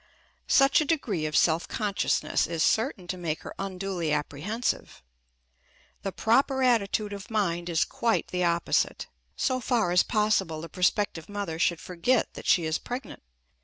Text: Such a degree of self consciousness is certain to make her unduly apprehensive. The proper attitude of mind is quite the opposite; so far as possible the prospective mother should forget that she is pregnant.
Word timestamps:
Such 0.47 0.81
a 0.81 0.85
degree 0.85 1.27
of 1.27 1.37
self 1.37 1.67
consciousness 1.67 2.47
is 2.47 2.63
certain 2.63 3.05
to 3.07 3.17
make 3.19 3.41
her 3.43 3.53
unduly 3.59 4.11
apprehensive. 4.11 5.03
The 6.01 6.11
proper 6.11 6.63
attitude 6.63 7.13
of 7.13 7.29
mind 7.29 7.69
is 7.69 7.85
quite 7.85 8.29
the 8.29 8.43
opposite; 8.43 9.05
so 9.35 9.59
far 9.59 9.91
as 9.91 10.01
possible 10.01 10.59
the 10.59 10.69
prospective 10.69 11.29
mother 11.29 11.59
should 11.59 11.79
forget 11.79 12.33
that 12.33 12.47
she 12.47 12.65
is 12.65 12.79
pregnant. 12.79 13.21